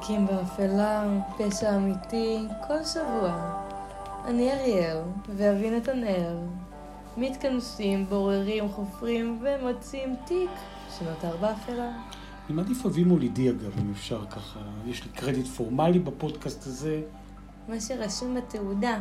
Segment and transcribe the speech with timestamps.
[0.00, 1.04] תיקים באפלה,
[1.38, 3.60] פשע אמיתי, כל שבוע.
[4.24, 4.98] אני אריאל
[5.36, 6.36] ואבי נתנאל.
[7.16, 10.50] מתכנסים, בוררים, חופרים ומוצאים תיק
[10.98, 11.90] שנותר באפלה.
[12.46, 14.60] אני מעדיף אבי מולידי אגב, אם אפשר ככה.
[14.86, 17.00] יש לי קרדיט פורמלי בפודקאסט הזה.
[17.68, 18.98] מה שרשום בתעודה.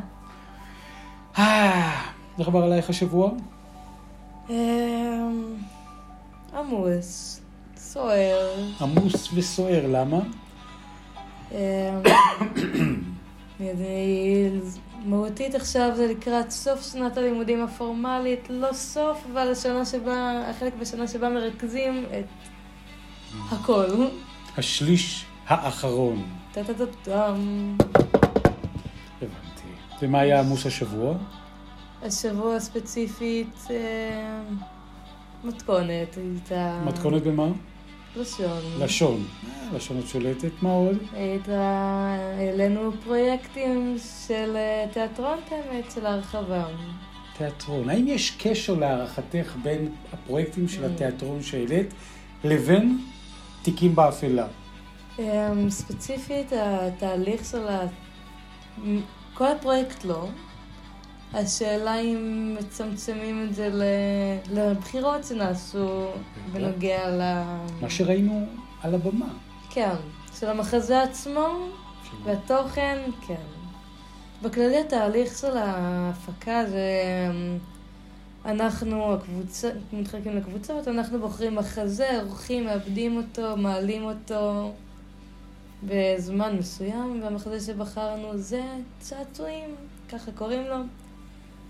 [1.38, 2.02] אה,
[2.40, 3.32] איך עבר עלייך השבוע?
[4.50, 5.56] אמ,
[6.54, 7.42] עמוס,
[7.78, 8.56] סוער.
[8.82, 10.20] עמוס וסוער, למה?
[13.60, 14.50] אני
[15.06, 21.07] מהותית עכשיו זה לקראת סוף שנת הלימודים הפורמלית, לא סוף, אבל השנה שבה, החלק בשנה
[21.07, 22.26] שבה מרכזים את
[23.52, 23.86] הכל.
[24.57, 26.24] השליש האחרון.
[26.52, 27.76] טה-טה-טה-טם.
[29.18, 29.68] הבנתי.
[30.02, 31.16] ומה היה עמוס השבוע?
[32.04, 34.42] השבוע ספציפית אה,
[35.44, 36.81] מתכונת, הייתה...
[36.86, 37.48] מתכונת במה?
[38.16, 38.62] לשון.
[38.80, 39.23] לשון.
[39.48, 40.98] אה, לשון את שולטת, מה עוד?
[41.48, 46.66] העלינו פרויקטים של אה, תיאטרון באמת, של הרחבה.
[47.38, 47.90] תיאטרון.
[47.90, 50.88] האם יש קשר להערכתך בין הפרויקטים של Mm.
[50.88, 51.94] התיאטרון שהעלית
[52.44, 53.00] לבין
[53.62, 54.48] תיקים באפלה?
[55.20, 55.26] אמ,
[55.70, 57.82] ספציפית, התהליך של ה...
[59.34, 60.28] כל הפרויקט לא.
[61.34, 63.70] השאלה אם מצמצמים את זה
[64.52, 66.08] לבחירות שנעשו
[66.52, 67.22] בנוגע ל...
[67.82, 68.46] מה שראינו
[68.82, 69.34] על הבמה.
[69.70, 69.96] כן,
[70.40, 71.48] של המחזה עצמו
[72.24, 73.44] והתוכן, כן.
[74.42, 77.02] בכללי התהליך של ההפקה זה...
[78.46, 84.72] אנחנו, הקבוצה, מתחלקים לקבוצות, אנחנו בוחרים מחזה, עורכים, מאבדים אותו, מעלים אותו
[85.84, 88.64] בזמן מסוים, והמחזה שבחרנו זה
[89.00, 89.76] צעצועים,
[90.10, 90.76] ככה קוראים לו,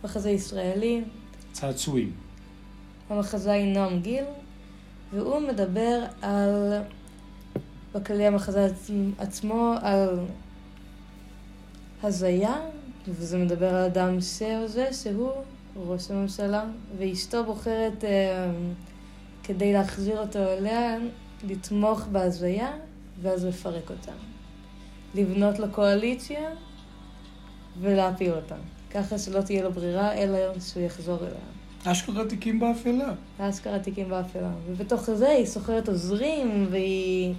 [0.03, 1.03] מחזה ישראלי.
[1.51, 2.11] צעצועים.
[3.09, 4.23] המחזה היא נועם גיל,
[5.13, 6.73] והוא מדבר על,
[7.93, 10.19] בכללי המחזה עצ- עצמו, על
[12.03, 12.55] הזיה,
[13.07, 15.31] וזה מדבר על אדם שהוזה, שהוא
[15.75, 16.63] ראש הממשלה,
[16.97, 18.51] ואשתו בוחרת, אה,
[19.43, 20.97] כדי להחזיר אותו אליה,
[21.43, 22.71] לתמוך בהזיה,
[23.21, 24.11] ואז לפרק אותה.
[25.15, 26.49] לבנות לו קואליציה
[27.81, 28.55] ולהפיל אותה.
[28.91, 31.91] ככה שלא תהיה לו ברירה, אלא שהוא יחזור אליה.
[31.91, 33.13] אשכרה תיקים באפלה.
[33.39, 34.51] אשכרה תיקים באפלה.
[34.67, 37.33] ובתוך זה היא סוחרת עוזרים, והיא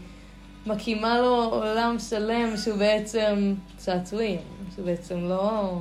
[0.67, 4.41] מקימה לו עולם שלם שהוא בעצם צעצועים,
[4.75, 5.79] שהוא בעצם לא...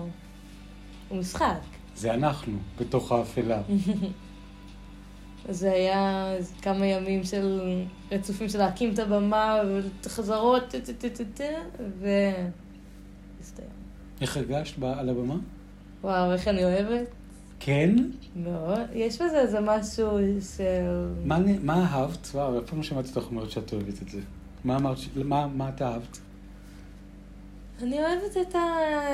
[1.10, 1.60] הוא משחק.
[1.96, 3.62] זה אנחנו, בתוך האפלה.
[5.50, 7.62] זה היה כמה ימים של
[8.12, 9.62] רצופים של להקים את הבמה,
[10.04, 10.76] וחזרות,
[12.00, 13.70] והסתיים.
[14.22, 15.36] איך הרגשת על הבמה?
[16.04, 17.08] וואו, איך אני אוהבת.
[17.60, 17.96] כן?
[18.36, 18.80] מאוד.
[18.94, 20.18] יש בזה איזה משהו
[20.58, 21.08] של...
[21.64, 22.28] מה, אהבת?
[22.34, 24.20] וואו, אף פעם לא שמעתי אותך אומרת שאת אוהבת את זה.
[24.64, 24.98] מה אמרת?
[25.56, 26.20] מה את אהבת?
[27.84, 28.60] אני אוהבת את, ה...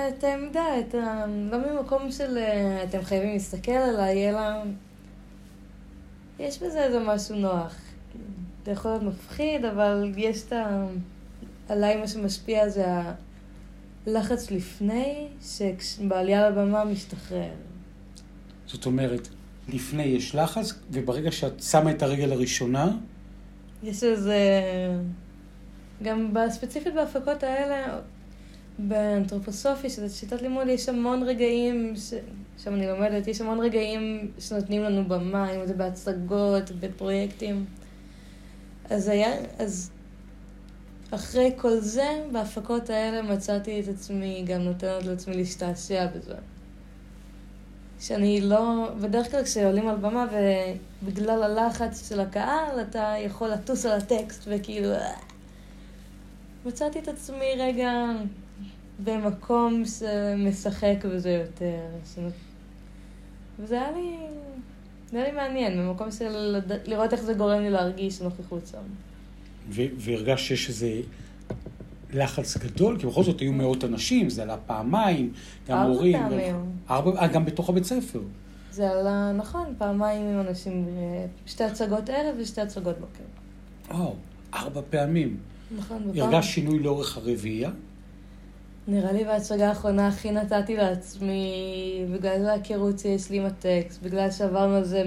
[0.09, 1.25] את העמדה, את ה...
[1.51, 4.39] לא ממקום של אה, אתם חייבים להסתכל עליי, אלא
[6.39, 7.75] יש בזה איזה משהו נוח.
[8.65, 10.85] זה יכול להיות מפחיד, אבל יש את ה...
[11.69, 12.85] עליי מה שמשפיע זה
[14.07, 15.27] הלחץ לפני,
[15.79, 17.51] שבעלייה לבמה משתחרר.
[18.67, 19.27] זאת אומרת,
[19.69, 22.91] לפני יש לחץ, וברגע שאת שמה את הרגל הראשונה,
[23.83, 24.39] יש איזה...
[26.03, 27.99] גם ספציפית בהפקות האלה,
[28.79, 32.13] באנתרופוסופי, שזה שיטת לימוד, יש המון רגעים, ש...
[32.63, 37.65] שם אני לומדת, יש המון רגעים שנותנים לנו במה, אם זה בהצגות, בפרויקטים.
[38.89, 39.91] אז היה, אז
[41.11, 46.35] אחרי כל זה, בהפקות האלה מצאתי את עצמי גם נותנת לעצמי להשתעשע בזה.
[47.99, 50.25] שאני לא, בדרך כלל כשעולים על במה
[51.03, 54.91] ובגלל הלחץ של הקהל אתה יכול לטוס על הטקסט וכאילו...
[54.91, 55.13] אה.
[56.65, 57.91] מצאתי את עצמי רגע
[59.03, 61.79] במקום שמשחק בזה יותר.
[62.15, 62.19] ש...
[63.59, 64.17] וזה היה לי,
[65.11, 68.83] זה היה לי מעניין, במקום של לראות איך זה גורם לי להרגיש נוכחות שם.
[69.69, 71.01] ו- והרגשת שיש איזה
[72.13, 75.31] לחץ גדול, כי בכל זאת היו מאות אנשים, זה עלה פעמיים,
[75.69, 76.19] גם ארבע הורים.
[76.19, 76.55] פעמים.
[76.89, 78.21] ארבע, אה, גם בתוך הבית ספר.
[78.71, 83.23] זה עלה, נכון, פעמיים עם אנשים, אה, שתי הצגות ערב ושתי הצגות בוקר.
[83.97, 84.15] וואו,
[84.53, 85.37] ארבע פעמים.
[85.77, 86.33] נכון, בפעם...
[86.33, 87.71] הרגשת שינוי לאורך הרביעייה?
[88.87, 94.75] נראה לי בהצגה האחרונה הכי נתתי לעצמי, בגלל ההיכרות שיש לי עם הטקסט, בגלל שעברנו
[94.75, 95.03] על זה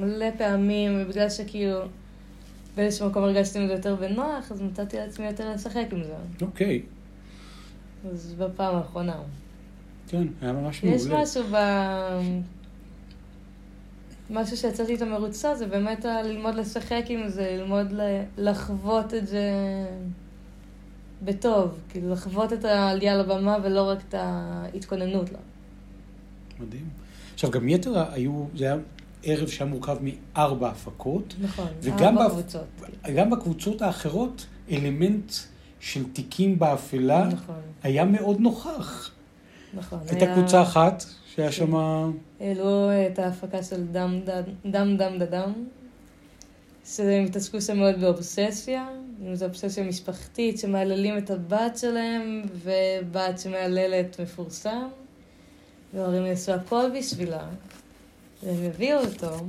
[0.00, 1.78] מלא פעמים, ובגלל שכאילו
[2.76, 6.14] באיזשהו מקום הרגשתי עם זה יותר בנוח, אז נתתי לעצמי יותר לשחק עם זה.
[6.42, 6.82] אוקיי,
[8.10, 9.16] אז בפעם האחרונה.
[10.08, 11.22] כן, היה ממש יש מעולה.
[11.22, 11.56] משהו ב...
[14.30, 17.86] משהו שיצאתי איתו מרוצה, זה באמת ללמוד לשחק עם זה, ללמוד
[18.38, 19.50] לחוות את זה
[21.22, 25.38] בטוב, כאילו לחוות את העלייה לבמה ולא רק את ההתכוננות לה.
[26.60, 26.88] מדהים.
[27.34, 28.76] עכשיו, גם יתר היו, זה היה
[29.22, 31.34] ערב שהיה מורכב מארבע הפקות.
[31.40, 32.64] נכון, וגם ארבע קבוצות.
[33.16, 35.32] גם בקבוצות האחרות, אלמנט
[35.80, 39.10] של תיקים באפלה נכון, היה מאוד נוכח.
[39.74, 39.98] נכון.
[40.08, 41.04] הייתה היה- קבוצה אחת
[41.34, 41.74] שהיה שם...
[42.40, 44.20] העלו את ההפקה של דם
[44.70, 45.52] דם דם דם
[46.86, 48.88] שהם התעסקו שם מאוד באובססיה,
[49.34, 54.88] זו אובססיה משפחתית, שמהללים את הבת שלהם, ובת שמהללת מפורסם,
[55.94, 57.44] וההורים יעשו הכל בשבילה,
[58.42, 59.46] והם הביאו אותו,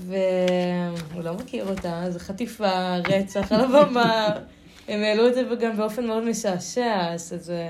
[0.00, 4.28] והוא לא מכיר אותה, זו חטיפה, רצח על הבמה,
[4.88, 7.68] הם העלו את זה גם באופן מאוד משעשע, אז זה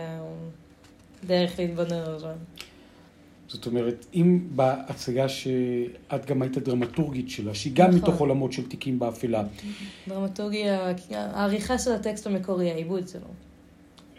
[1.27, 2.27] דרך להתבונן על זה.
[3.49, 8.01] זאת אומרת, אם בהצגה שאת גם היית דרמטורגית שלה, שהיא גם נכון.
[8.01, 9.45] מתוך עולמות של תיקים באפלה,
[10.09, 13.29] דרמטורגיה, העריכה של הטקסט המקורי, העיבוד שלו.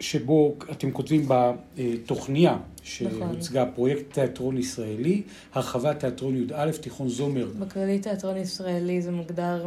[0.00, 2.68] שבו אתם כותבים בתוכניה נכון.
[2.82, 5.22] שהוצגה, פרויקט תיאטרון ישראלי,
[5.54, 7.48] הרחבת תיאטרון י"א, תיכון זומר.
[7.58, 9.66] בכללי תיאטרון ישראלי זה מוגדר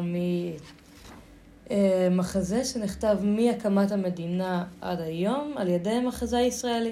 [2.10, 6.92] ממחזה שנכתב מהקמת המדינה עד היום על ידי מחזאי ישראלי.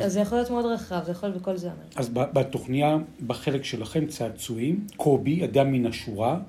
[0.00, 1.72] אז זה יכול להיות מאוד רחב, זה יכול להיות בכל זמר.
[1.96, 6.40] אז בתוכניה, בחלק שלכם, צעצועים, קובי, אדם מן השורה,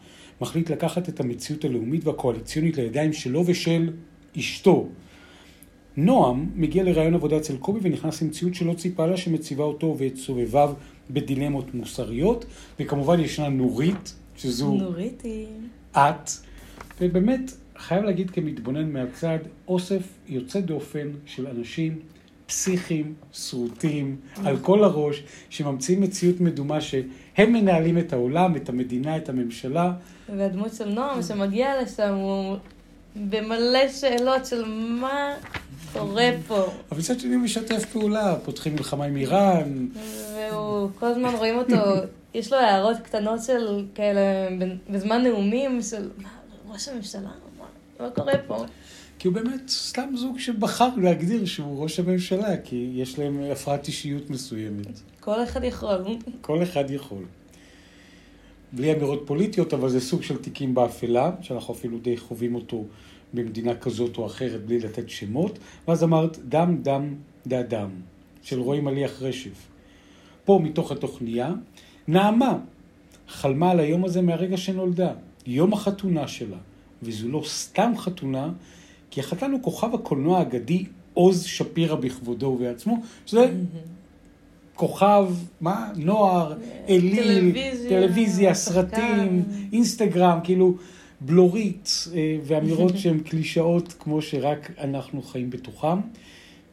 [0.41, 3.93] מחליט לקחת את המציאות הלאומית והקואליציונית לידיים שלו ושל
[4.37, 4.87] אשתו.
[5.97, 10.73] נועם מגיע לראיון עבודה אצל קובי ונכנס למציאות שלא ציפה לה, שמציבה אותו ואת סובביו
[11.09, 12.45] בדילמות מוסריות,
[12.79, 15.47] וכמובן ישנה נורית, שזו נורית היא...
[15.91, 16.29] את,
[17.01, 21.99] ובאמת, חייב להגיד כמתבונן מהצד, אוסף יוצא דופן של אנשים
[22.45, 24.15] פסיכיים, שרוטים,
[24.45, 29.93] על כל הראש, שממציאים מציאות מדומה שהם מנהלים את העולם, את המדינה, את הממשלה.
[30.38, 32.57] והדמות של נועם שמגיע לשם הוא
[33.15, 34.65] במלא שאלות של
[35.01, 35.33] מה
[35.93, 36.65] קורה פה.
[36.91, 39.87] אבל מצד שני הוא משתף פעולה, פותחים מלחמה עם איראן.
[40.35, 41.75] והוא, כל הזמן רואים אותו,
[42.33, 44.21] יש לו הערות קטנות של כאלה,
[44.89, 46.09] בזמן נאומים של,
[46.69, 47.29] ראש הממשלה?
[47.59, 47.65] מה,
[47.99, 48.65] מה קורה פה?
[49.19, 54.29] כי הוא באמת סתם זוג שבחר להגדיר שהוא ראש הממשלה, כי יש להם הפרעת אישיות
[54.29, 54.99] מסוימת.
[55.19, 56.03] כל אחד יכול.
[56.41, 57.23] כל אחד יכול.
[58.73, 62.85] בלי אמירות פוליטיות, אבל זה סוג של תיקים באפלה, שאנחנו אפילו די חווים אותו
[63.33, 65.59] במדינה כזאת או אחרת, בלי לתת שמות.
[65.88, 67.15] ואז אמרת, דם, דם,
[67.47, 67.89] דה דם,
[68.41, 69.68] של רועי מליח רשף.
[70.45, 71.53] פה, מתוך התוכניה,
[72.07, 72.57] נעמה
[73.27, 75.13] חלמה על היום הזה מהרגע שנולדה,
[75.45, 76.57] יום החתונה שלה.
[77.03, 78.50] וזו לא סתם חתונה,
[79.12, 83.53] כי החתן הוא כוכב הקולנוע האגדי עוז שפירא בכבודו ובעצמו, שזה
[84.81, 85.27] כוכב,
[85.61, 85.91] מה?
[85.95, 86.53] נוער,
[86.89, 88.53] אליל, טלוויזיה, טלוויזיה.
[88.53, 89.43] סרטים,
[89.73, 90.75] אינסטגרם, כאילו
[91.21, 95.99] בלורית אה, ואמירות שהן קלישאות כמו שרק אנחנו חיים בתוכם.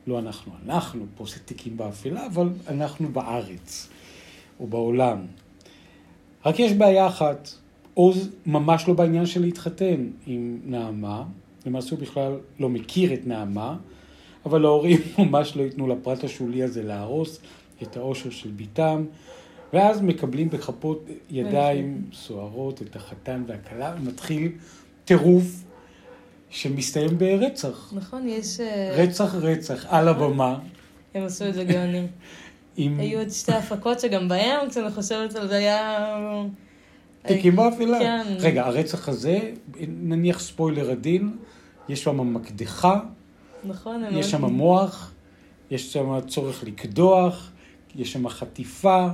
[0.07, 1.07] לא אנחנו, אנחנו
[1.45, 3.89] תיקים באפלה, אבל אנחנו בארץ
[4.61, 5.19] או בעולם.
[6.47, 7.49] רק יש בעיה אחת,
[7.95, 11.25] עוז ממש לא בעניין של להתחתן עם נעמה,
[11.67, 13.77] למעשה הוא בכלל לא מכיר את נעמה,
[14.47, 17.41] אבל ההורים ממש לא ייתנו לפרט השולי הזה להרוס
[17.83, 19.05] את האושר של בתם,
[19.73, 24.53] ואז מקבלים בכפות ידיים סוערות את החתן והכלה, ומתחיל
[25.05, 25.45] טירוף
[26.51, 27.93] שמסתיים ברצח.
[27.97, 28.61] נכון, יש...
[28.61, 30.59] אה, רצח רצח על הבמה.
[31.15, 32.07] הם עשו את זה גאונים.
[32.77, 36.07] עם היו עוד שתי הפקות שגם בהם, כשאני חושבת על זה, היה...
[37.23, 37.99] תיקים באפלה.
[37.99, 38.27] כן.
[38.41, 39.41] רגע, הרצח הזה,
[39.89, 41.37] נניח ספוילר עדין,
[41.89, 43.01] יש שם מקדחה,
[43.65, 45.13] נכון, יש שם מוח,
[45.71, 47.51] יש שם צורך לקדוח,
[47.97, 49.09] יש שם חטיפה,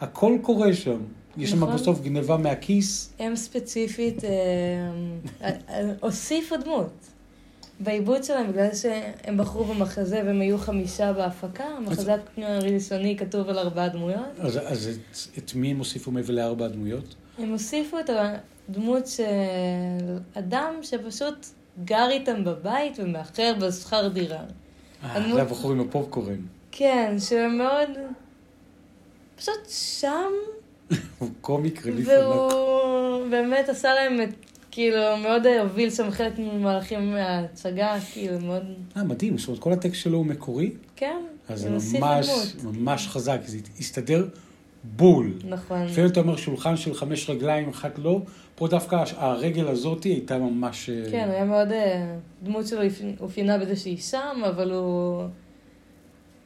[0.00, 1.00] הכל קורה שם.
[1.36, 1.74] יש שם נכון.
[1.74, 3.12] בסוף גניבה מהכיס.
[3.18, 4.30] הם ספציפית אה,
[5.42, 6.92] אה, אה, הוסיפו דמות.
[7.80, 13.88] בעיבוד שלהם, בגלל שהם בחרו במחזה והם היו חמישה בהפקה, המחזה הראשוני כתוב על ארבעה
[13.88, 14.38] דמויות.
[14.38, 17.14] אז, אז את, את מי הם הוסיפו מעבר לארבע הדמויות?
[17.38, 18.10] הם הוסיפו את
[18.68, 19.24] הדמות של
[20.34, 21.46] אדם שפשוט
[21.84, 24.44] גר איתם בבית ומאחר בשכר דירה.
[25.04, 26.40] אה, זה הבחור עם הפופקורן.
[26.72, 27.88] כן, שמאוד...
[29.36, 30.32] פשוט שם,
[31.18, 32.18] הוא קומיק רליף ענק.
[32.18, 34.28] והוא באמת עשה להם את...
[34.70, 38.62] כאילו, מאוד הוביל שם חלק ממהלכים מההצגה, כאילו, מאוד...
[38.96, 41.16] אה, מדהים, זאת אומרת, כל הטקסט שלו הוא מקורי, כן,
[41.48, 42.28] אז זה ממש.
[42.64, 44.28] ממש חזק, זה הסתדר
[44.84, 45.32] בול.
[45.48, 45.84] נכון.
[45.84, 48.20] לפעמים אתה אומר שולחן של חמש רגליים, אחת לא,
[48.54, 50.90] פה דווקא הרגל הזאת הייתה ממש...
[50.90, 51.72] אה, כן, היה מאוד...
[51.72, 55.24] אה, דמות שלו אופי- אופיינה בזה שהיא שם, אבל הוא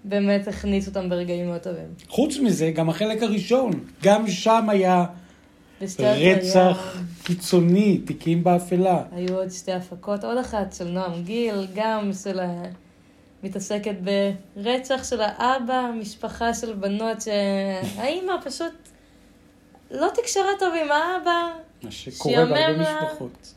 [0.04, 1.86] באמת הכניס אותם ברגעים מאוד טובים.
[2.08, 5.04] חוץ מזה, גם החלק הראשון, גם שם היה
[5.80, 6.38] רצח הטריה.
[7.24, 9.02] קיצוני, תיקים באפלה.
[9.12, 12.62] היו עוד שתי הפקות, עוד אחת של נועם גיל, גם של ה...
[13.42, 13.94] מתעסקת
[14.56, 18.72] ברצח של האבא, משפחה של בנות שהאימא פשוט
[19.90, 21.50] לא תקשרה טוב עם האבא,
[21.82, 23.02] מה שקורה בהרבה.
[23.02, 23.54] משפחות.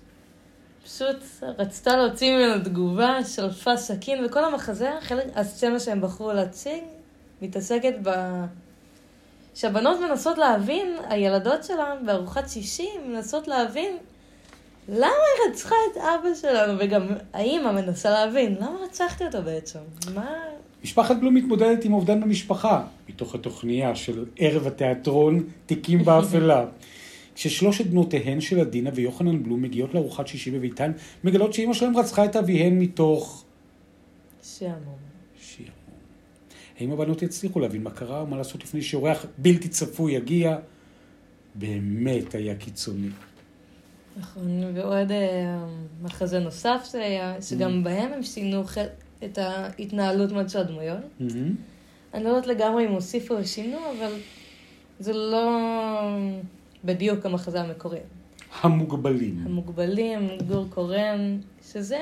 [0.87, 1.15] פשוט
[1.57, 6.83] רצתה להוציא ממנו תגובה, שלפה סכין, וכל המחזה, חלק, הסצנה שהם בחרו להציג,
[7.41, 8.09] מתעסקת ב...
[9.55, 13.97] שהבנות מנסות להבין, הילדות שלה בארוחת שישי, מנסות להבין
[14.89, 19.79] למה היא רצחה את אבא שלנו, וגם האימא מנסה להבין, למה רצחתי אותו בעצם?
[20.15, 20.35] מה...
[20.83, 26.65] משפחת בלום מתמודדת עם אובדן במשפחה, מתוך התוכניה של ערב התיאטרון תיקים באפלה.
[27.37, 30.91] כששלושת בנותיהן של עדינה ויוחנן בלום מגיעות לארוחת שישי בביתן,
[31.23, 33.45] מגלות שאימא שלהם רצחה את אביהן מתוך
[34.43, 34.79] שעמום.
[35.39, 35.71] שעמום.
[36.79, 40.57] האם הבנות יצליחו להבין מה קרה ומה לעשות לפני שאורח בלתי צפוי יגיע?
[41.55, 43.09] באמת היה קיצוני.
[44.19, 45.65] נכון, ועוד אה,
[46.01, 48.63] מחזה נוסף שהיה, שגם בהם הם שינו
[49.23, 50.99] את ההתנהלות מאוד של הדמויות.
[51.19, 51.55] מהמם.
[52.13, 54.13] אני לא יודעת לגמרי אם הוסיפו או שינו, אבל
[54.99, 55.49] זה לא
[56.85, 57.99] בדיוק המחזה המקורי.
[58.61, 59.43] המוגבלים.
[59.45, 61.37] המוגבלים, גור קורן,
[61.71, 61.99] שזה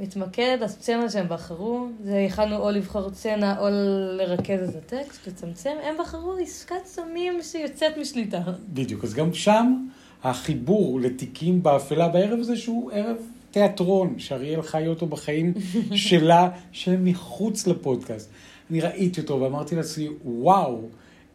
[0.00, 3.66] מתמקד, הסצנה שהם בחרו, זה יכלנו או לבחור סצנה או
[4.16, 8.40] לרכז את הטקסט, לצמצם, הם בחרו עסקת סמים שיוצאת משליטה.
[8.72, 9.86] בדיוק, אז גם שם
[10.22, 13.16] החיבור לתיקים באפלה בערב הזה שהוא ערב
[13.50, 15.54] תיאטרון, שאריאל חי אותו בחיים
[15.94, 18.30] שלה, שהם מחוץ לפודקאסט.
[18.70, 20.88] אני ראיתי אותו ואמרתי לעצמי, וואו,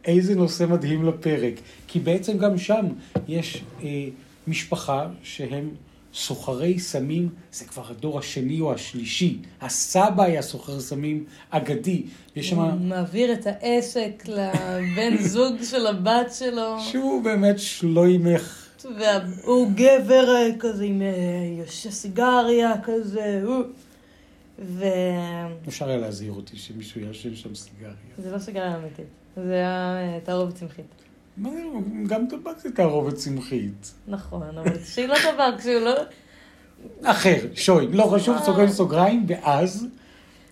[0.06, 1.54] איזה נושא מדהים לפרק.
[1.86, 2.86] כי בעצם גם שם
[3.28, 4.08] יש אה,
[4.46, 5.70] משפחה שהם
[6.14, 9.38] סוחרי סמים, זה כבר הדור השני או השלישי.
[9.60, 12.02] הסבא היה סוחר סמים אגדי.
[12.36, 12.60] יש שם...
[12.60, 18.66] הוא מעביר את העסק לבן זוג של הבת שלו, שהוא באמת שלוימך.
[18.84, 21.08] והוא גבר אה, כזה עם אה,
[21.58, 23.64] יושב סיגריה כזה, הוא...
[24.58, 24.92] וזה
[25.68, 28.32] אפשר היה להזהיר אותי שמישהו יעשן שם סיגריה.
[28.32, 30.86] לא סיגריה אמיתית, זה היה תערובת צמחית.
[31.36, 31.62] מה זה,
[32.06, 33.94] גם טבק זה תערובת צמחית.
[34.08, 35.92] נכון, אבל שהיא לא טבק, שהוא לא...
[37.04, 39.86] אחר, שוי, לא חשוב, סוגר סוגריים, ואז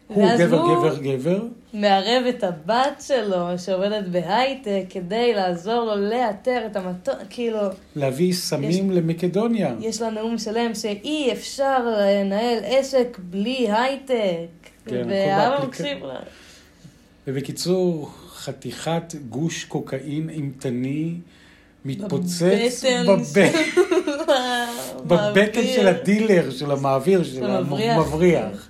[0.09, 1.43] הוא גבר, גבר, גבר.
[1.73, 7.59] מערב את הבת שלו, שעובדת בהייטק, כדי לעזור לו לאתר את המטוס, כאילו,
[7.97, 9.75] להביא סמים למקדוניה.
[9.81, 14.47] יש לה נאום שלם שאי אפשר לנהל עסק בלי הייטק.
[14.87, 15.59] כן, באפליקציה.
[15.67, 16.21] מקשיב לה.
[17.27, 21.15] ובקיצור, חתיכת גוש קוקאין אימתני
[21.85, 23.53] מתפוצץ בבטן
[25.07, 25.63] בבטן.
[25.75, 28.69] של הדילר, של המעביר, של המבריח.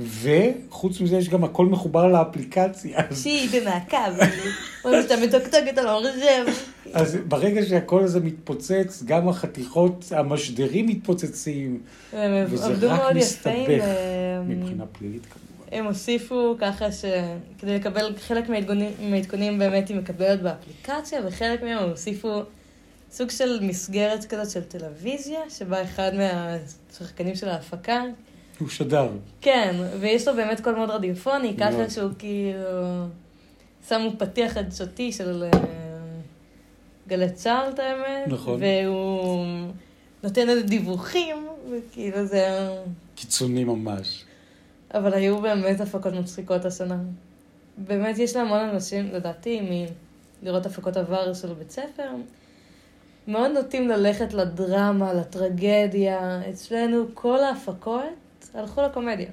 [0.00, 3.00] וחוץ מזה יש גם הכל מחובר לאפליקציה.
[3.14, 4.24] שהיא במעקב.
[4.84, 6.62] רואים שאתה מתוקתקת על המחשב.
[6.92, 11.80] אז ברגע שהכל הזה מתפוצץ, גם החתיכות, המשדרים מתפוצצים,
[12.48, 13.84] וזה רק מסתבך
[14.38, 14.48] עם...
[14.48, 15.55] מבחינה פלילית כמובן.
[15.72, 22.42] הם הוסיפו ככה שכדי לקבל חלק מהעדכונים- באמת היא מקבלת באפליקציה, וחלק מהם הם הוסיפו
[23.10, 28.02] סוג של מסגרת כזאת של טלוויזיה, שבה אחד מהשחקנים של ההפקה,
[28.58, 29.08] הוא שדר.
[29.40, 31.90] כן, ויש לו באמת קול מאוד רדיופוני, ככה.
[31.90, 32.60] שהוא כאילו...
[33.88, 35.60] שמו פתיח חדשותי של אה,
[37.08, 38.28] גלי צה"ל, את האמת.
[38.28, 38.60] נכון.
[38.62, 39.46] והוא
[40.22, 42.68] נותן איזה דיווחים, וכאילו זה...
[43.14, 44.24] קיצוני ממש.
[44.94, 46.98] אבל היו באמת הפקות מצחיקות השנה.
[47.78, 49.86] באמת יש להמון אנשים, לדעתי,
[50.42, 52.08] מלראות הפקות עבר של בית ספר,
[53.28, 56.40] מאוד נוטים ללכת לדרמה, לטרגדיה.
[56.50, 59.28] אצלנו כל ההפקות הלכו לקומדיה.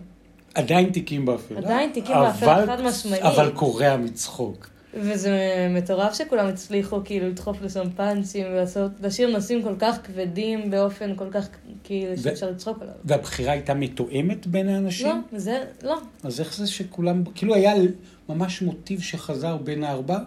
[0.56, 1.58] עדיין תיקים באפלה.
[1.58, 3.24] עדיין תיקים באפלה, חד משמעית.
[3.24, 4.73] אבל קורע מצחוק.
[4.94, 11.16] וזה מטורף שכולם הצליחו כאילו לדחוף לשם פאנצים ולעשות, לשיר נושאים כל כך כבדים באופן
[11.16, 11.48] כל כך
[11.84, 12.94] כאילו שאפשר לצחוק עליו.
[13.06, 15.08] והבחירה הייתה מתואמת בין האנשים?
[15.08, 15.98] לא, זה, לא.
[16.24, 17.74] אז איך זה שכולם, כאילו היה
[18.30, 20.20] ממש מוטיב שחזר בין הארבע,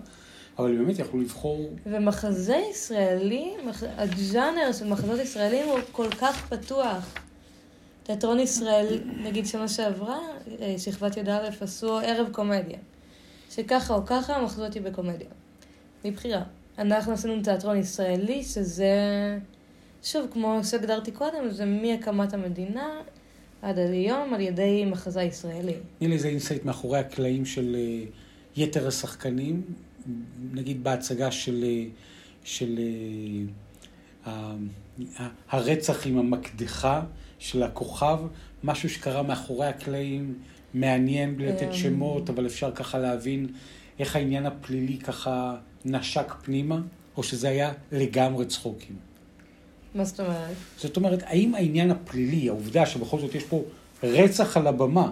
[0.59, 3.83] אבל באמת יכלו לבחור, ומחזה ישראלי, מח...
[3.97, 7.15] הג'אנר של מחזות ישראלים הוא כל כך פתוח.
[8.03, 10.19] תיאטרון ישראל, נגיד שנה שעברה,
[10.61, 12.79] אה, שכבת י"א עשו ערב קומדיה.
[13.51, 15.29] שככה או ככה המחזות היא בקומדיה.
[16.05, 16.43] מבחירה.
[16.79, 18.89] אנחנו עשינו תיאטרון ישראלי, שזה,
[20.03, 23.01] שוב, כמו שהגדרתי קודם, זה מהקמת המדינה
[23.63, 25.75] עד היום על ידי מחזה ישראלי.
[25.99, 28.05] תני לי איזה insight מאחורי הקלעים של אה,
[28.57, 29.63] יתר השחקנים,
[30.53, 31.85] נגיד בהצגה של, אה,
[32.45, 32.79] של
[34.27, 37.03] אה, הרצח עם המקדחה
[37.39, 38.19] של הכוכב,
[38.65, 40.35] משהו שקרה מאחורי הקלעים,
[40.77, 41.73] מעניין בלי לתת אמ.
[41.73, 43.47] שמות, אבל אפשר ככה להבין
[43.99, 46.81] איך העניין הפלילי ככה נשק פנימה.
[47.17, 48.97] או שזה היה לגמרי צחוקים?
[49.95, 50.55] מה זאת אומרת?
[50.77, 53.63] זאת אומרת, האם העניין הפלילי, העובדה שבכל זאת יש פה
[54.03, 55.11] רצח על הבמה,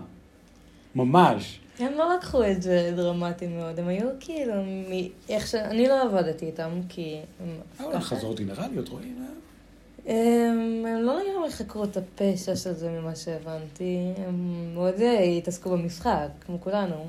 [0.94, 5.54] ממש, הם לא לקחו את זה דרמטי מאוד, הם היו כאילו, מ- איך ש...
[5.54, 7.16] אני לא עבדתי איתם, כי...
[7.80, 8.00] אבל ככה.
[8.00, 9.26] חזרות גנרליות, רואים?
[10.08, 10.48] אה?
[10.48, 16.28] הם, לא לגמרי חקרו את הפשע של זה ממה שהבנתי, הם מאוד אה, התעסקו במשחק,
[16.46, 17.06] כמו כולנו.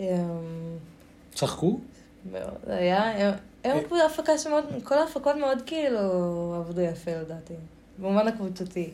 [0.00, 0.78] הם,
[1.34, 1.78] צחקו?
[2.32, 3.34] מאוד, היה, הם,
[3.64, 4.06] הם אה.
[4.06, 5.98] הפקה שמאוד, כל ההפקות מאוד כאילו
[6.56, 7.54] עבדו יפה לדעתי,
[7.98, 8.90] במובן הקבוצתי.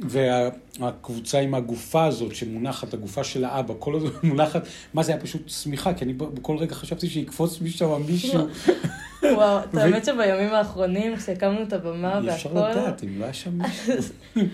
[0.00, 4.62] והקבוצה עם הגופה הזאת שמונחת, הגופה של האבא, כל הזמן מונחת,
[4.94, 8.46] מה זה היה פשוט שמיכה, כי אני בכל רגע חשבתי שיקפוץ משם מישהו,
[9.34, 13.32] וואו, את האמת שבימים האחרונים, כשהקמנו את הבמה אי אפשר והכל, לדעת אם לא היה
[13.32, 13.94] שם מישהו.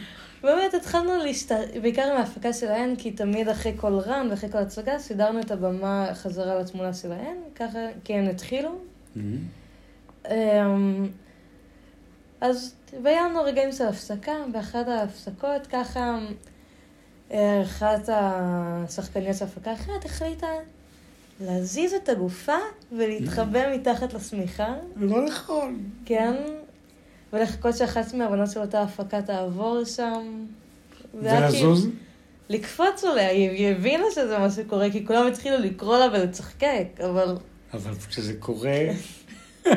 [0.42, 1.52] באמת התחלנו להשת...
[1.82, 6.06] בעיקר עם ההפקה שלהן, כי תמיד אחרי כל רן ואחרי כל הצגה סידרנו את הבמה
[6.14, 8.78] חזרה לתמונה שלהן, ככה, כי הן התחילו.
[12.44, 16.18] אז והיה לנו רגעים של הפסקה, באחת ההפסקות ככה
[17.32, 20.46] אה, אחת השחקניות של ההפקה האחרת החליטה
[21.40, 22.56] להזיז את הגופה
[22.92, 25.80] ולהתחבא מתחת לשמיכה, לא נכון.
[26.04, 26.34] כן,
[27.32, 30.44] ולחכות שאחת מהבנות של אותה הפקה תעבור שם.
[31.22, 31.88] היה כאילו- ולזוז?
[32.48, 37.36] לקפוץ עליה, היא הבינה שזה מה שקורה, כי כולם התחילו לקרוא לה ולצחקק, אבל
[37.74, 38.78] אבל כשזה קורה,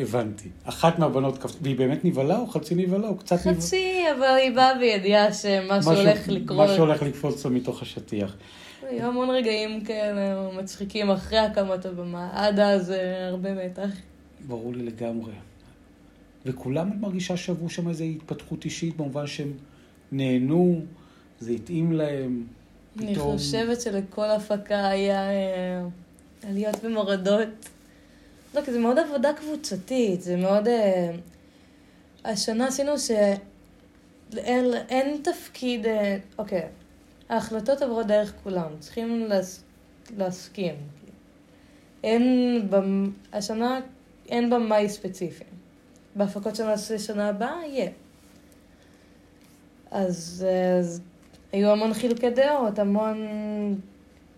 [0.00, 0.48] הבנתי.
[0.64, 3.56] אחת מהבנות קפצה, והיא באמת נבהלה או חצי נבהלה או קצת נבהלה?
[3.56, 6.60] חצי, אבל היא באה בידיעה שמשהו הולך לקרות.
[6.70, 8.36] משהו הולך לקפוץ לה מתוך השטיח.
[8.88, 13.88] היו המון רגעים כאלה מצחיקים אחרי הקמת הבמה, עד אז אה, הרבה מתח.
[14.46, 15.32] ברור לי לגמרי.
[16.46, 19.52] וכולם את מרגישה שעברו שם איזו התפתחות אישית, במובן שהם
[20.12, 20.80] נהנו,
[21.40, 22.44] זה התאים להם.
[22.98, 25.82] אני פתאום- חושבת שלכל הפקה היה אה,
[26.48, 27.68] עליות ומורדות.
[28.54, 30.68] לא, כי זה מאוד עבודה קבוצתית, זה מאוד...
[30.68, 31.10] אה,
[32.24, 35.86] השנה עשינו שאין אין תפקיד...
[35.86, 36.68] אה, אוקיי,
[37.28, 39.64] ההחלטות עברו דרך כולם, צריכים להס,
[40.16, 40.74] להסכים.
[42.04, 42.66] אין...
[42.70, 43.80] במ, השנה
[44.28, 45.44] אין במאי ספציפי.
[46.16, 47.90] בהפקות שנעשה שנה הבאה, יהיה.
[49.90, 51.00] אז, אה, אז
[51.52, 53.26] היו המון חילוקי דעות, המון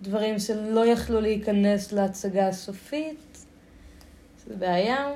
[0.02, 3.27] דברים שלא יכלו להיכנס להצגה הסופית,
[4.48, 5.12] זה בעיה,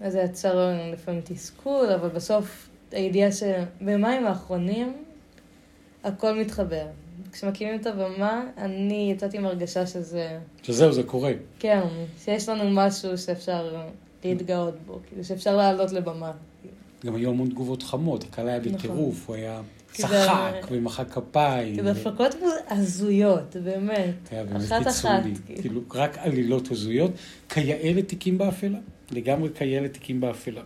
[0.00, 4.92] אז זה יצר לפעמים תסכול, אבל בסוף הידיעה שבמים האחרונים
[6.04, 6.86] הכל מתחבר.
[7.32, 11.32] כשמקימים את הבמה, אני יצאתי עם הרגשה שזה, שזהו, זה קורה.
[11.58, 11.80] כן,
[12.24, 13.76] שיש לנו משהו שאפשר
[14.24, 16.32] להתגאות בו, כאילו שאפשר לעלות לבמה.
[17.06, 18.72] גם היו המון תגובות חמות, הקהל היה נכון.
[18.72, 19.60] בטירוף, הוא היה
[19.92, 21.82] צחק ומחא כפיים.
[21.82, 22.34] זה הפקות
[22.68, 24.14] הזויות, באמת.
[24.30, 25.22] היה באמת אחת אחת.
[25.46, 25.62] כאילו.
[25.62, 27.10] כאילו, רק עלילות הזויות.
[27.48, 28.78] כיאה לתיקים באפלה.
[29.10, 30.62] לגמרי כיאה לתיקים באפלה.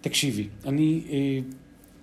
[0.00, 1.38] תקשיבי, אני, אה,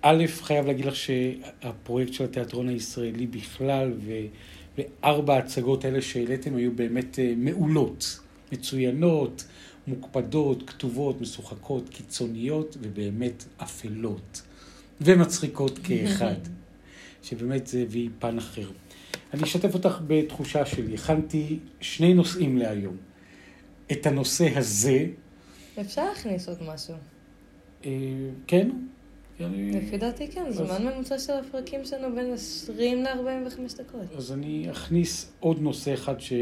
[0.02, 4.26] א', חייב להגיד לך שהפרויקט של התיאטרון הישראלי בכלל, ו-
[4.78, 8.20] וארבע ההצגות האלה שהעליתם היו באמת אה, מעולות,
[8.52, 9.44] מצוינות,
[9.86, 14.42] מוקפדות, כתובות, משוחקות, קיצוניות, ובאמת אפלות.
[15.00, 16.34] ומצחיקות כאחד.
[17.22, 18.68] שבאמת זה הביא פן אחר.
[19.34, 20.94] אני אשתף אותך בתחושה שלי.
[20.94, 22.96] הכנתי שני נושאים להיום.
[23.92, 25.06] את הנושא הזה,
[25.80, 26.94] אפשר להכניס עוד משהו.
[27.84, 27.90] אה,
[28.46, 28.70] כן?
[29.40, 34.00] אני- לפי דעתי כן, זמן ממוצע של הפרקים שלנו בין 20 ל-45 דקות.
[34.16, 36.32] אז אני אכניס עוד נושא אחד ש...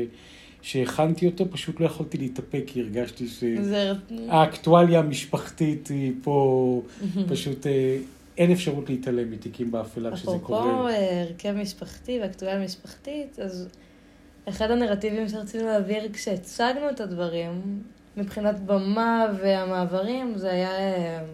[0.63, 3.27] שהכנתי אותו, פשוט לא יכולתי להתאפק, כי הרגשתי.
[3.29, 6.83] שהאקטואליה המשפחתית היא פה,
[7.31, 7.97] פשוט אה,
[8.39, 10.91] אין אפשרות להתעלם מתיקים באפלה כשזה אפרופו קורה.
[10.91, 13.69] אה, הרכב משפחתי ואקטואליה משפחתית, אז
[14.49, 17.83] אחד הנרטיבים שרצינו להעביר כשהצגנו את הדברים,
[18.17, 21.25] מבחינת במה והמעברים, זה היה אה,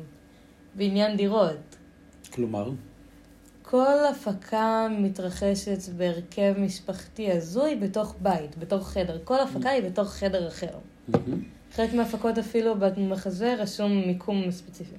[0.75, 1.77] בעניין דירות.
[2.33, 2.71] כלומר,
[3.63, 9.19] כל הפקה מתרחשת בהרכב משפחתי הזוי בתוך בית, בתוך חדר.
[9.25, 10.79] כל הפקה היא בתוך חדר אחר.
[11.73, 14.97] חלק מההפקות אפילו במחזה רשום מיקום ספציפי.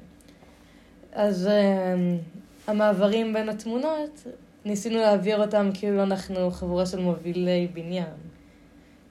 [1.12, 4.24] אז uh, המעברים בין התמונות,
[4.66, 8.14] ניסינו להעביר אותם כאילו אנחנו חבורה של מובילי בניין.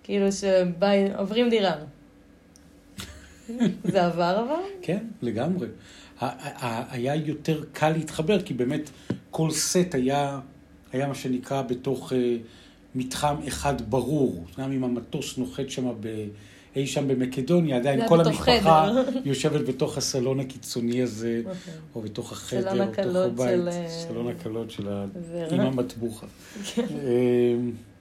[0.02, 1.74] כאילו שעוברים דירה.
[3.92, 4.62] זה עבר אבל?
[4.82, 5.68] כן, לגמרי.
[6.90, 8.90] היה יותר קל להתחבר, כי באמת
[9.30, 10.40] כל סט היה,
[10.92, 12.36] היה מה שנקרא בתוך אה,
[12.94, 14.44] מתחם אחד ברור.
[14.58, 16.26] גם אם המטוס נוחת שם ב...
[16.76, 19.08] אי שם במקדוניה, עדיין כל המשפחה חדר.
[19.24, 21.72] יושבת בתוך הסלון הקיצוני הזה, אוקיי.
[21.94, 23.48] או בתוך החדר, או בתוך הבית.
[23.48, 25.04] של, אה, סלון הקלות של ה...
[25.30, 25.46] ורה.
[25.50, 26.26] עם המטבוחה.
[26.74, 26.82] כן.
[26.82, 27.54] אה,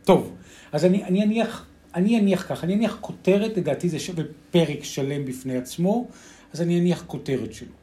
[0.03, 0.36] טוב,
[0.71, 5.25] אז אני, אני אניח אני אניח ככה, אני אניח כותרת, לדעתי זה שווה פרק שלם
[5.25, 6.08] בפני עצמו,
[6.53, 7.73] אז אני אניח כותרת שלו.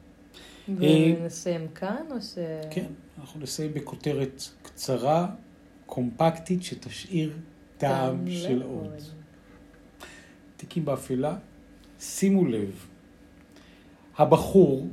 [0.77, 2.35] ונסיים כאן, או ש...
[2.71, 2.85] כן,
[3.21, 5.27] אנחנו נסיים בכותרת קצרה,
[5.85, 7.33] קומפקטית, שתשאיר
[7.77, 9.01] טעם של עוד.
[10.57, 11.35] תיקים באפלה,
[11.99, 12.85] שימו לב,
[14.17, 14.87] הבחור,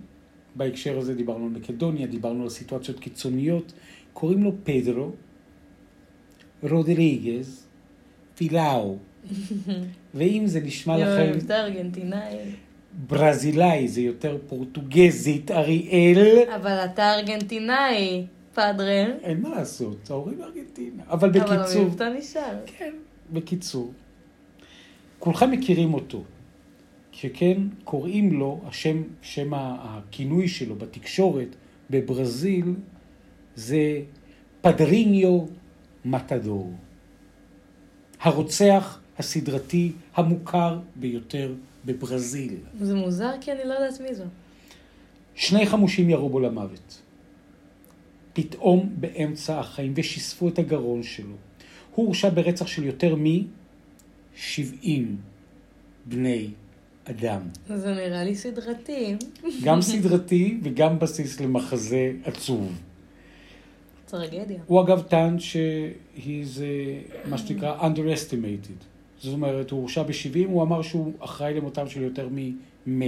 [0.55, 3.73] בהקשר הזה דיברנו על מקדוניה, דיברנו על סיטואציות קיצוניות,
[4.13, 5.11] קוראים לו פדרו
[6.63, 7.67] רודריגז
[8.35, 8.97] פילאו.
[10.15, 11.33] ואם זה נשמע לכם...
[11.35, 12.37] יותר ארגנטינאי.
[13.07, 16.39] ברזילאי, זה יותר פורטוגזית, אריאל.
[16.57, 19.11] אבל אתה ארגנטינאי, פאדרל.
[19.23, 21.03] אין מה לעשות, ההורים ארגנטינה.
[21.09, 21.57] אבל בקיצור...
[21.57, 22.59] אבל המבטא נשאר.
[22.79, 22.95] כן,
[23.33, 23.93] בקיצור.
[25.25, 26.23] כולכם מכירים אותו.
[27.13, 31.49] שכן קוראים לו, השם, שם הכינוי שלו בתקשורת
[31.91, 32.75] בברזיל
[33.57, 34.01] זה
[34.61, 35.41] פדריניו
[36.05, 36.73] מטדור.
[38.21, 42.57] הרוצח הסדרתי המוכר ביותר בברזיל.
[42.81, 44.25] זה מוזר כי אני לא יודעת מי זו.
[45.35, 47.03] שני חמושים ירו בו למוות.
[48.33, 51.37] פתאום באמצע החיים ושיספו את הגרון שלו.
[51.95, 53.15] הוא הורשע ברצח של יותר
[54.35, 54.89] מ-70
[56.07, 56.51] בני
[57.05, 57.41] אדם.
[57.69, 59.17] זה נראה לי סדרתי.
[59.65, 62.83] גם סדרתי וגם בסיס למחזה עצוב.
[64.07, 64.59] טרגדיה.
[64.67, 66.61] הוא אגב טען ש-he's
[67.25, 68.85] מה שנקרא underestimated.
[69.19, 73.03] זאת אומרת, הוא הורשע ב-70, הוא אמר שהוא אחראי למותם של יותר מ-100.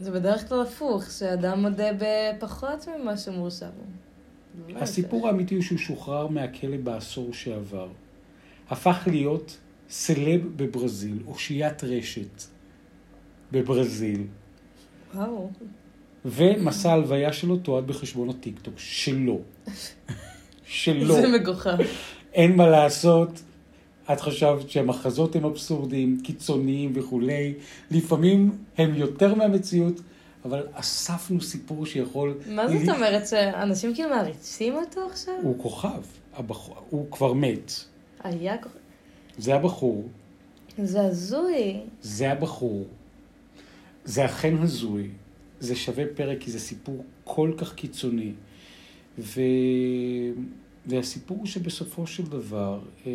[0.00, 3.82] זה בדרך כלל הפוך, שאדם מודה בפחות ממה שמורשע בו.
[4.68, 7.88] לא הסיפור האמיתי הוא שהוא שוחרר מהכלא בעשור שעבר.
[8.70, 9.56] הפך להיות
[9.90, 12.42] סלב בברזיל, אושיית רשת
[13.52, 14.22] בברזיל.
[15.14, 15.50] וואו.
[16.24, 19.40] ומסע ההלוויה שלו תועד בחשבון הטיקטוק שלו.
[20.66, 21.14] שלו.
[21.14, 21.76] זה מגוחך.
[22.34, 23.40] אין מה לעשות.
[24.12, 27.54] את חשבת שהמחזות הם אבסורדיים, קיצוניים וכולי.
[27.90, 30.00] לפעמים הם יותר מהמציאות,
[30.44, 32.34] אבל אספנו סיפור שיכול...
[32.46, 33.26] מה זאת אומרת?
[33.26, 35.34] שאנשים כאילו מעריצים אותו עכשיו?
[35.42, 36.02] הוא כוכב.
[36.34, 37.72] הבחור, הוא כבר מת.
[38.26, 38.56] היה.
[39.38, 40.08] זה הבחור.
[40.82, 41.80] זה הזוי.
[42.02, 42.86] זה הבחור.
[44.04, 45.08] זה אכן הזוי.
[45.60, 48.32] זה שווה פרק כי זה סיפור כל כך קיצוני.
[49.18, 49.40] ו...
[50.86, 53.12] והסיפור הוא שבסופו של דבר אה,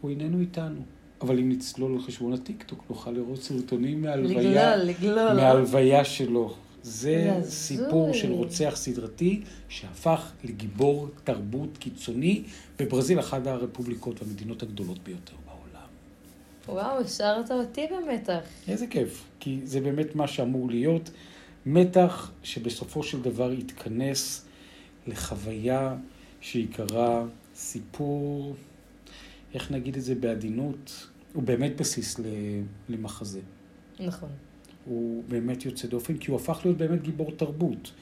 [0.00, 0.80] הוא איננו איתנו.
[1.20, 5.32] אבל אם נצלול על חשבון הטיקטוק, נוכל לראות סרטונים מהלוויה, לגלול, לגלול.
[5.32, 6.54] מהלוויה שלו.
[6.86, 8.12] זה סיפור.
[8.12, 12.42] של רוצח סדרתי שהפך לגיבור תרבות קיצוני
[12.78, 15.88] בברזיל, אחת הרפובליקות והמדינות הגדולות ביותר בעולם.
[16.68, 18.40] וואו, השארת אותי במתח.
[18.68, 21.10] איזה כיף, כי זה באמת מה שאמור להיות.
[21.66, 24.44] מתח שבסופו של דבר יתכנס
[25.06, 25.96] לחוויה
[26.40, 28.54] שעיקרה סיפור,
[29.54, 32.20] איך נגיד את זה בעדינות, הוא באמת בסיס
[32.88, 33.40] למחזה.
[34.00, 34.28] נכון.
[34.86, 37.92] הוא באמת יוצא דופן, כי הוא הפך להיות באמת גיבור תרבות.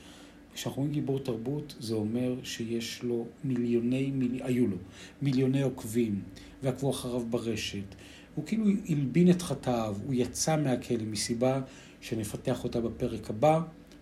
[0.54, 4.40] כשאנחנו אומרים גיבור תרבות, זה אומר שיש לו מיליוני, מיל...
[4.42, 4.76] היו לו
[5.22, 6.22] מיליוני עוקבים,
[6.62, 7.94] ועקבו אחריו ברשת.
[8.34, 11.60] הוא כאילו הלבין את חטאיו, הוא יצא מהכלא מסיבה
[12.00, 13.60] שנפתח אותה בפרק הבא,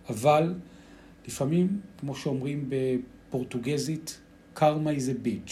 [0.09, 0.53] אבל
[1.27, 4.19] לפעמים, כמו שאומרים בפורטוגזית,
[4.53, 5.51] קרמה is a bitch.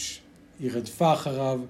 [0.60, 1.60] היא רדפה אחריו,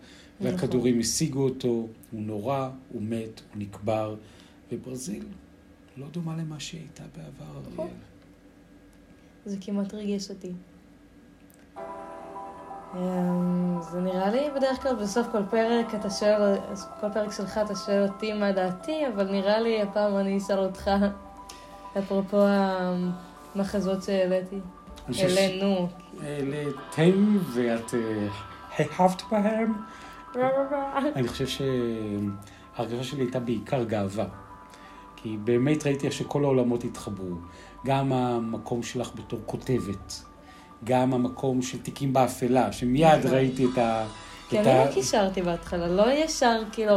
[0.41, 4.17] והכדורים השיגו אותו, הוא נורא, הוא מת, הוא נקבר,
[4.73, 5.25] וברזיל
[5.97, 7.85] לא דומה למה שהיא הייתה בעבר, נכון.
[7.85, 7.97] אריאל.
[9.45, 10.53] זה כמעט ריגש אותי.
[12.95, 16.59] אמ, זה נראה לי בדרך כלל בסוף כל פרק אתה שואל,
[17.01, 20.91] כל פרק שלך אתה שואל אותי מה דעתי, אבל נראה לי הפעם אני אשאל אותך,
[21.99, 22.43] אפרופו
[23.55, 24.59] המחזות שהעליתי.
[25.19, 25.89] העלינו.
[26.23, 28.29] העליתם ואת אה,
[28.79, 29.73] היהבת בהם.
[31.17, 34.42] אני חושב שההרגשה שלי הייתה בעיקר גאווה.
[35.23, 37.37] כי באמת ראיתי איך שכל העולמות התחברו.
[37.87, 40.23] גם המקום שלך בתור כותבת,
[40.85, 44.07] גם המקום של תיקים באפלה, שמיד ראיתי את ה...
[44.53, 46.95] כי אני ה- לא קישרתי בהתחלה, לא ישר, כאילו,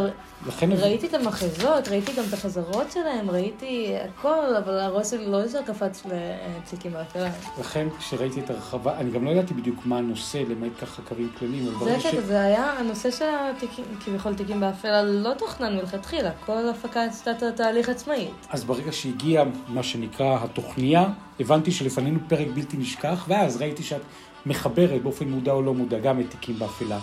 [0.62, 5.62] ראיתי את המחזות, ראיתי גם את החזרות שלהם, ראיתי הכל, אבל הראש שלי לא ישר
[5.62, 7.30] קפץ לתיקים באפלה.
[7.60, 11.68] לכן כשראיתי את הרחבה, אני גם לא ידעתי בדיוק מה הנושא, למעט ככה קווים כלליים,
[11.68, 12.06] אבל זה ברגע ש...
[12.06, 17.32] הקטע, זה היה הנושא של התיקים, כביכול תיקים באפלה, לא תוכנן מלכתחילה, כל הפקה עשתה
[17.32, 18.48] את התהליך עצמאית.
[18.50, 21.06] אז ברגע שהגיע מה שנקרא התוכניה,
[21.40, 24.02] הבנתי שלפנינו פרק בלתי נשכח, ואז ראיתי שאת
[24.46, 27.00] מחברת באופן מודע או לא מודע גם את תיקים באפלה,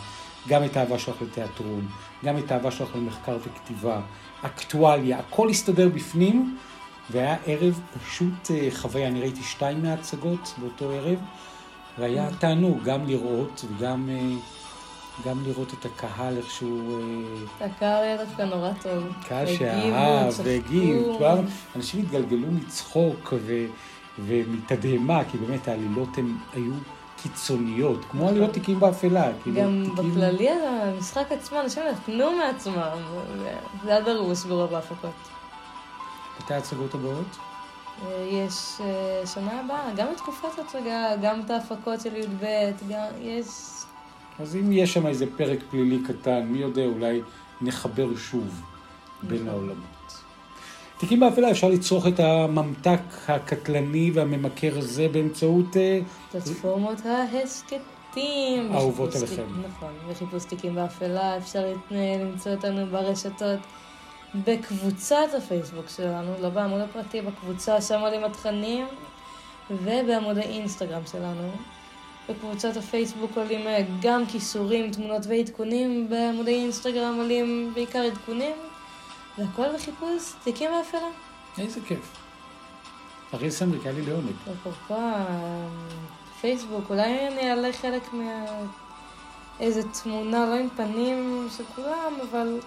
[0.49, 1.89] גם את האהבה שלך לתיאטרון,
[2.25, 4.01] גם את האהבה שלך למחקר וכתיבה,
[4.43, 6.57] אקטואליה, הכל הסתדר בפנים,
[7.11, 9.09] והיה ערב פשוט אה, חוויה.
[9.09, 11.19] אני ראיתי שתיים מההצגות באותו ערב,
[11.99, 14.37] והיה תענוג גם לראות וגם אה,
[15.27, 17.01] גם לראות את הקהל איכשהו...
[17.61, 19.05] אה, הקהל היה דווקא נורא טוב.
[19.29, 21.07] קהל שאהב והגיב.
[21.77, 23.67] אנשים התגלגלו מצחוק ו...
[24.19, 26.73] ומתדהמה, כי באמת העלילות הן היו
[27.23, 28.61] קיצוניות, כמו עלילות נכון.
[28.61, 29.33] תיקים באפלה.
[29.43, 32.99] כאילו, גם בכללי המשחק עצמו, אנשים נתנו מעצמם,
[33.85, 35.11] זה היה דרוש ברוב ההפקות.
[36.41, 37.37] מתי ההצגות הבאות?
[38.07, 42.47] אה, יש אה, שנה הבאה, גם את תקופת הצגה, גם את ההפקות של י"ב,
[42.89, 43.47] גם יש...
[44.41, 47.21] אז אם יש שם איזה פרק פלילי קטן, מי יודע, אולי
[47.61, 48.63] נחבר שוב
[49.23, 49.49] בין נכון.
[49.49, 50.02] העולמות.
[51.03, 55.77] תיקים באפלה אפשר לצרוך את הממתק הקטלני והממכר הזה באמצעות...
[55.77, 55.99] אה,
[56.33, 58.73] פלטפורמות ההסכתים.
[58.75, 59.43] אהובות עליכם.
[59.69, 63.61] נכון, וחיפוש תיקים באפלה, אפשר למצוא אותנו ברשתות.
[64.35, 68.87] בקבוצת הפייסבוק שלנו, לא בעמוד הפרטי, בקבוצה שם עולים התכנים,
[69.71, 71.51] ובעמוד האינסטגרם שלנו.
[72.29, 78.57] בקבוצת הפייסבוק עולים אה, גם כיסורים, תמונות ועדכונים, בעמודי אינסטגרם עולים בעיקר עדכונים,
[79.39, 81.09] והכל בחיפוש תיקים באפלה.
[81.59, 82.13] איזה כיף.
[83.35, 84.33] אריאל סמריק, היה לי לעונג.
[84.53, 84.95] אפרופו
[86.41, 88.45] פייסבוק, אולי אני אעלה חלק מה...
[89.61, 92.61] איזה תמונה, לא עם פנים של כולם, אבל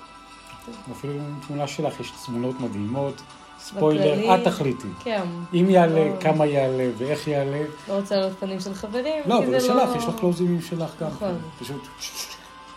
[0.92, 1.14] אפילו
[1.48, 3.22] תמונה שלך, יש תמונות מדהימות.
[3.60, 4.88] ספוילר, את תחליטי.
[5.04, 5.22] כן.
[5.54, 6.20] אם יעלה, לא...
[6.20, 7.64] כמה יעלה ואיך יעלה.
[7.88, 9.24] לא רוצה לראות פנים של חברים.
[9.26, 9.98] לא, אבל שלך, לא...
[9.98, 11.08] יש לך קלוזימים שלך גם.
[11.08, 11.38] נכון.
[11.60, 11.88] פשוט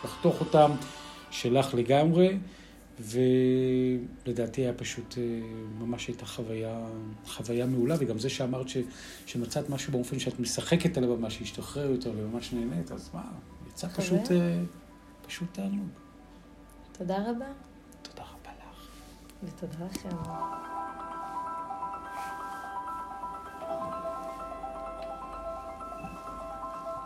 [0.05, 0.71] לחתוך אותם
[1.31, 2.37] שלך לגמרי,
[3.01, 5.23] ולדעתי היה פשוט, אה,
[5.79, 6.87] ממש הייתה חוויה,
[7.27, 8.77] חוויה מעולה, וגם זה שאמרת ש,
[9.27, 13.23] שמצאת משהו באופן שאת משחקת על הבמה, שהשתחרר יותר וממש נהנית, אז מה,
[13.69, 14.59] יצא פשוט, אה,
[15.27, 15.89] פשוט תענוג.
[16.93, 17.47] תודה רבה.
[18.03, 18.89] תודה רבה לך.
[19.45, 20.78] ותודה לכם.